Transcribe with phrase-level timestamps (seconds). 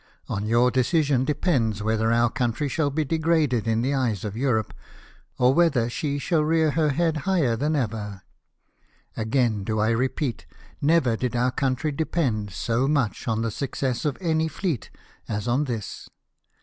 [0.27, 4.73] On your decision depends whether our country shall be degraded in the eyes of Europe,
[5.37, 8.23] or whether she shall rear her head higher than ever.
[9.15, 10.47] Again do I repeat,
[10.81, 14.89] never did our country depend so much on the success of any fleet
[15.27, 16.09] as on this.